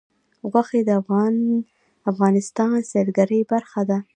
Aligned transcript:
غوښې 0.51 0.81
د 0.85 0.89
افغانستان 2.11 2.69
د 2.83 2.87
سیلګرۍ 2.91 3.41
برخه 3.53 3.81
ده. 3.89 3.99